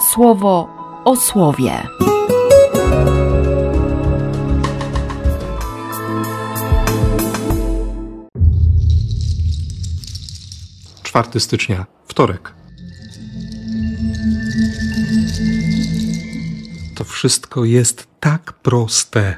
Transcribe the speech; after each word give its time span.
słowo 0.00 0.68
o 1.04 1.16
słowie. 1.16 1.82
4 11.02 11.40
stycznia, 11.40 11.86
wtorek. 12.06 12.54
To 16.94 17.04
wszystko 17.04 17.64
jest 17.64 18.08
tak 18.20 18.52
proste, 18.52 19.36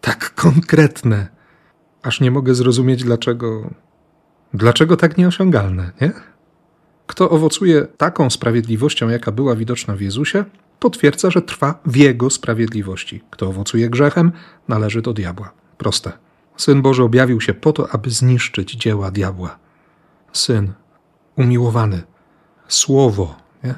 tak 0.00 0.34
konkretne, 0.34 1.28
aż 2.02 2.20
nie 2.20 2.30
mogę 2.30 2.54
zrozumieć, 2.54 3.04
dlaczego. 3.04 3.70
Dlaczego 4.54 4.96
tak 4.96 5.18
nieosiągalne, 5.18 5.92
nie? 6.00 6.33
Kto 7.06 7.30
owocuje 7.30 7.86
taką 7.96 8.30
sprawiedliwością, 8.30 9.08
jaka 9.08 9.32
była 9.32 9.56
widoczna 9.56 9.96
w 9.96 10.00
Jezusie, 10.00 10.44
potwierdza, 10.80 11.30
że 11.30 11.42
trwa 11.42 11.80
w 11.86 11.96
Jego 11.96 12.30
sprawiedliwości. 12.30 13.22
Kto 13.30 13.48
owocuje 13.48 13.90
grzechem, 13.90 14.32
należy 14.68 15.02
do 15.02 15.12
diabła. 15.12 15.52
Proste. 15.78 16.12
Syn 16.56 16.82
Boży 16.82 17.02
objawił 17.02 17.40
się 17.40 17.54
po 17.54 17.72
to, 17.72 17.90
aby 17.90 18.10
zniszczyć 18.10 18.72
dzieła 18.72 19.10
diabła. 19.10 19.58
Syn, 20.32 20.72
umiłowany, 21.36 22.02
słowo, 22.68 23.36
nie? 23.64 23.74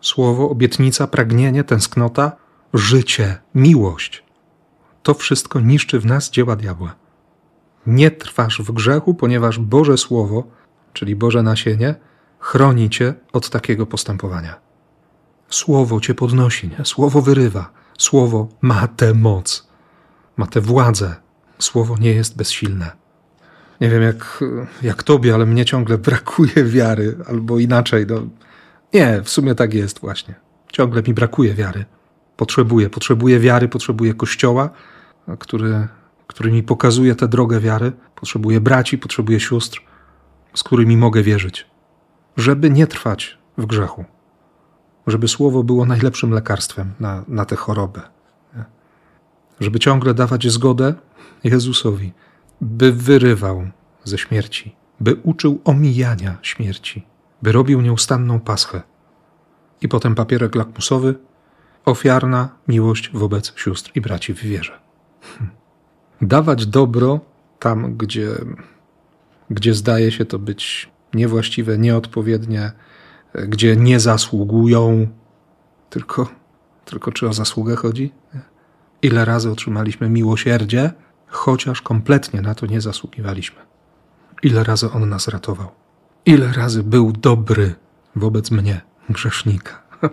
Słowo, 0.00 0.50
obietnica, 0.50 1.06
pragnienie, 1.06 1.64
tęsknota, 1.64 2.32
życie, 2.74 3.38
miłość. 3.54 4.24
To 5.02 5.14
wszystko 5.14 5.60
niszczy 5.60 6.00
w 6.00 6.06
nas 6.06 6.30
dzieła 6.30 6.56
diabła. 6.56 6.94
Nie 7.86 8.10
trwasz 8.10 8.62
w 8.62 8.72
grzechu, 8.72 9.14
ponieważ 9.14 9.58
Boże 9.58 9.98
Słowo, 9.98 10.44
czyli 10.92 11.16
Boże 11.16 11.42
nasienie, 11.42 11.94
chroni 12.42 12.90
cię 12.90 13.14
od 13.32 13.50
takiego 13.50 13.86
postępowania. 13.86 14.60
Słowo 15.48 16.00
cię 16.00 16.14
podnosi, 16.14 16.68
nie? 16.68 16.84
Słowo 16.84 17.22
wyrywa. 17.22 17.70
Słowo 17.98 18.48
ma 18.60 18.88
tę 18.88 19.14
moc, 19.14 19.68
ma 20.36 20.46
tę 20.46 20.60
władzę. 20.60 21.16
Słowo 21.58 21.96
nie 22.00 22.12
jest 22.12 22.36
bezsilne. 22.36 22.90
Nie 23.80 23.90
wiem 23.90 24.02
jak, 24.02 24.44
jak 24.82 25.02
tobie, 25.02 25.34
ale 25.34 25.46
mnie 25.46 25.64
ciągle 25.64 25.98
brakuje 26.08 26.64
wiary, 26.64 27.16
albo 27.28 27.58
inaczej. 27.58 28.06
No, 28.08 28.22
nie, 28.94 29.22
w 29.22 29.28
sumie 29.28 29.54
tak 29.54 29.74
jest 29.74 30.00
właśnie. 30.00 30.34
Ciągle 30.72 31.02
mi 31.02 31.14
brakuje 31.14 31.54
wiary. 31.54 31.84
Potrzebuję, 32.36 32.90
potrzebuję 32.90 33.40
wiary, 33.40 33.68
potrzebuję 33.68 34.14
kościoła, 34.14 34.70
który, 35.38 35.88
który 36.26 36.52
mi 36.52 36.62
pokazuje 36.62 37.14
tę 37.14 37.28
drogę 37.28 37.60
wiary. 37.60 37.92
Potrzebuję 38.14 38.60
braci, 38.60 38.98
potrzebuję 38.98 39.40
sióstr, 39.40 39.80
z 40.54 40.62
którymi 40.62 40.96
mogę 40.96 41.22
wierzyć, 41.22 41.66
żeby 42.36 42.70
nie 42.70 42.86
trwać 42.86 43.38
w 43.58 43.66
grzechu, 43.66 44.04
żeby 45.06 45.28
słowo 45.28 45.62
było 45.62 45.86
najlepszym 45.86 46.30
lekarstwem 46.30 46.92
na, 47.00 47.24
na 47.28 47.44
tę 47.44 47.56
chorobę, 47.56 48.02
żeby 49.60 49.78
ciągle 49.78 50.14
dawać 50.14 50.46
zgodę 50.50 50.94
Jezusowi, 51.44 52.12
by 52.60 52.92
wyrywał 52.92 53.70
ze 54.04 54.18
śmierci, 54.18 54.76
by 55.00 55.14
uczył 55.14 55.60
omijania 55.64 56.36
śmierci, 56.42 57.06
by 57.42 57.52
robił 57.52 57.80
nieustanną 57.80 58.40
paschę. 58.40 58.82
I 59.80 59.88
potem 59.88 60.14
papierek 60.14 60.54
lakmusowy, 60.54 61.14
ofiarna 61.84 62.48
miłość 62.68 63.10
wobec 63.14 63.52
sióstr 63.56 63.90
i 63.94 64.00
braci 64.00 64.34
w 64.34 64.38
wierze. 64.38 64.78
Hm. 65.20 65.50
Dawać 66.22 66.66
dobro 66.66 67.20
tam, 67.58 67.96
gdzie, 67.96 68.28
gdzie 69.50 69.74
zdaje 69.74 70.12
się 70.12 70.24
to 70.24 70.38
być 70.38 70.90
niewłaściwe, 71.14 71.78
nieodpowiednie, 71.78 72.72
gdzie 73.34 73.76
nie 73.76 74.00
zasługują, 74.00 75.06
tylko, 75.90 76.28
tylko 76.84 77.12
czy 77.12 77.28
o 77.28 77.32
zasługę 77.32 77.76
chodzi? 77.76 78.12
Ile 79.02 79.24
razy 79.24 79.50
otrzymaliśmy 79.50 80.08
miłosierdzie, 80.08 80.92
chociaż 81.26 81.82
kompletnie 81.82 82.40
na 82.40 82.54
to 82.54 82.66
nie 82.66 82.80
zasługiwaliśmy. 82.80 83.60
Ile 84.42 84.64
razy 84.64 84.90
On 84.90 85.08
nas 85.08 85.28
ratował. 85.28 85.70
Ile 86.26 86.52
razy 86.52 86.82
był 86.82 87.12
dobry 87.12 87.74
wobec 88.16 88.50
mnie, 88.50 88.80
grzesznika. 89.10 89.82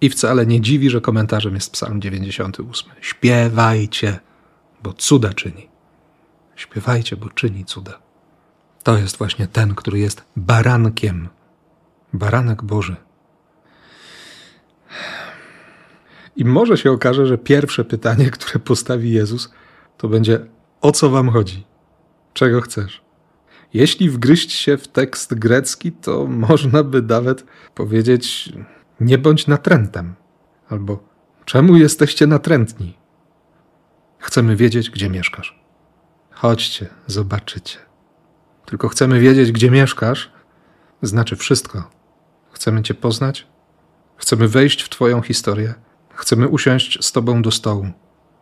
I 0.00 0.10
wcale 0.10 0.46
nie 0.46 0.60
dziwi, 0.60 0.90
że 0.90 1.00
komentarzem 1.00 1.54
jest 1.54 1.72
Psalm 1.72 2.00
98. 2.00 2.92
Śpiewajcie, 3.00 4.18
bo 4.82 4.92
cuda 4.92 5.34
czyni. 5.34 5.68
Śpiewajcie, 6.56 7.16
bo 7.16 7.28
czyni 7.28 7.64
cuda. 7.64 8.05
To 8.86 8.98
jest 8.98 9.16
właśnie 9.16 9.46
ten, 9.46 9.74
który 9.74 9.98
jest 9.98 10.24
barankiem. 10.36 11.28
Baranek 12.12 12.62
Boży. 12.62 12.96
I 16.36 16.44
może 16.44 16.76
się 16.78 16.92
okaże, 16.92 17.26
że 17.26 17.38
pierwsze 17.38 17.84
pytanie, 17.84 18.30
które 18.30 18.58
postawi 18.58 19.12
Jezus, 19.12 19.52
to 19.96 20.08
będzie: 20.08 20.46
O 20.80 20.92
co 20.92 21.10
wam 21.10 21.28
chodzi? 21.28 21.64
Czego 22.32 22.60
chcesz? 22.60 23.02
Jeśli 23.74 24.10
wgryźć 24.10 24.52
się 24.52 24.76
w 24.76 24.88
tekst 24.88 25.34
grecki, 25.34 25.92
to 25.92 26.26
można 26.26 26.82
by 26.82 27.02
nawet 27.02 27.44
powiedzieć: 27.74 28.52
Nie 29.00 29.18
bądź 29.18 29.46
natrętem, 29.46 30.14
albo 30.68 31.08
czemu 31.44 31.76
jesteście 31.76 32.26
natrętni? 32.26 32.96
Chcemy 34.18 34.56
wiedzieć, 34.56 34.90
gdzie 34.90 35.10
mieszkasz. 35.10 35.60
Chodźcie, 36.30 36.86
zobaczycie. 37.06 37.86
Tylko 38.66 38.88
chcemy 38.88 39.20
wiedzieć, 39.20 39.52
gdzie 39.52 39.70
mieszkasz, 39.70 40.30
znaczy 41.02 41.36
wszystko. 41.36 41.90
Chcemy 42.52 42.82
Cię 42.82 42.94
poznać, 42.94 43.46
chcemy 44.16 44.48
wejść 44.48 44.82
w 44.82 44.88
Twoją 44.88 45.22
historię, 45.22 45.74
chcemy 46.14 46.48
usiąść 46.48 47.04
z 47.04 47.12
Tobą 47.12 47.42
do 47.42 47.50
stołu. 47.50 47.90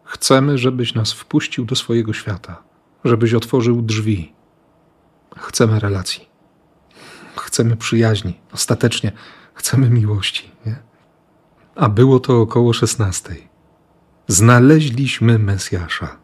Chcemy, 0.04 0.58
żebyś 0.58 0.94
nas 0.94 1.12
wpuścił 1.12 1.64
do 1.64 1.76
swojego 1.76 2.12
świata, 2.12 2.62
żebyś 3.04 3.34
otworzył 3.34 3.82
drzwi. 3.82 4.32
Chcemy 5.36 5.80
relacji. 5.80 6.28
Chcemy 7.36 7.76
przyjaźni. 7.76 8.40
Ostatecznie 8.52 9.12
chcemy 9.54 9.90
miłości. 9.90 10.50
Nie? 10.66 10.76
A 11.74 11.88
było 11.88 12.20
to 12.20 12.40
około 12.40 12.72
szesnastej. 12.72 13.48
Znaleźliśmy 14.28 15.38
Mesjasza. 15.38 16.16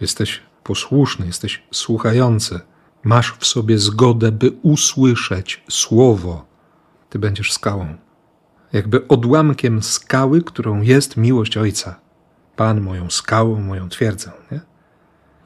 Jesteś 0.00 0.42
posłuszny, 0.62 1.26
jesteś 1.26 1.62
słuchający. 1.72 2.60
Masz 3.04 3.34
w 3.38 3.46
sobie 3.46 3.78
zgodę, 3.78 4.32
by 4.32 4.50
usłyszeć 4.62 5.64
słowo. 5.70 6.46
Ty 7.10 7.18
będziesz 7.18 7.52
skałą. 7.52 7.96
Jakby 8.72 9.08
odłamkiem 9.08 9.82
skały, 9.82 10.42
którą 10.42 10.80
jest 10.80 11.16
miłość 11.16 11.56
Ojca. 11.56 12.00
Pan 12.56 12.80
moją 12.80 13.10
skałą, 13.10 13.60
moją 13.60 13.88
twierdzą. 13.88 14.30
Nie? 14.52 14.60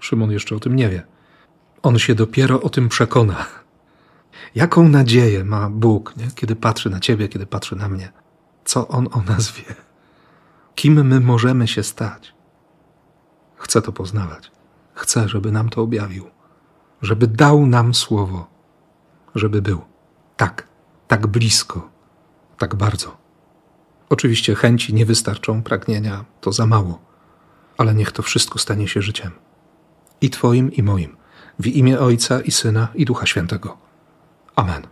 Szymon 0.01 0.31
jeszcze 0.31 0.57
o 0.57 0.61
tym 0.61 0.77
nie 0.77 0.89
wie. 0.89 1.03
On 1.83 1.99
się 1.99 2.15
dopiero 2.15 2.63
o 2.63 2.69
tym 2.69 2.89
przekona. 2.89 3.47
Jaką 4.55 4.89
nadzieję 4.89 5.45
ma 5.45 5.71
Bóg, 5.71 6.17
nie? 6.17 6.29
kiedy 6.35 6.57
patrzy 6.57 6.91
na 6.91 7.01
Ciebie, 7.01 7.29
kiedy 7.29 7.47
patrzy 7.47 7.77
na 7.77 7.89
mnie? 7.89 8.13
Co 8.65 8.89
On 8.89 9.09
o 9.13 9.23
nas 9.23 9.53
wie? 9.53 9.75
Kim 10.75 11.07
my 11.07 11.21
możemy 11.21 11.69
się 11.69 11.83
stać? 11.83 12.35
Chcę 13.57 13.83
to 13.83 13.93
poznawać. 13.93 14.51
Chcę, 14.95 15.29
żeby 15.29 15.53
nam 15.53 15.69
to 15.69 15.83
objawił. 15.83 16.36
Żeby 17.03 17.27
dał 17.27 17.67
nam 17.67 17.95
słowo. 17.95 18.47
Żeby 19.35 19.63
był 19.63 19.81
tak, 20.37 20.69
tak 21.09 21.27
blisko, 21.27 21.89
tak 22.59 22.75
bardzo. 22.75 23.17
Oczywiście 24.09 24.55
chęci 24.55 24.95
nie 24.95 25.07
wystarczą, 25.07 25.63
pragnienia 25.63 26.25
to 26.41 26.53
za 26.53 26.67
mało, 26.67 26.99
ale 27.79 27.95
niech 27.95 28.13
to 28.13 28.23
wszystko 28.23 28.59
stanie 28.59 28.89
się 28.89 29.03
życiem. 29.03 29.31
I 30.21 30.31
Twoim, 30.31 30.73
i 30.73 30.83
moim. 30.83 31.17
W 31.59 31.67
imię 31.67 32.01
Ojca 32.01 32.41
i 32.41 32.51
Syna 32.51 32.89
i 32.95 33.05
Ducha 33.05 33.27
Świętego. 33.27 33.77
Amen. 34.57 34.83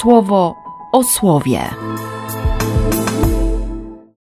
Słowo 0.00 0.54
o 0.92 1.04
słowie. 1.04 1.74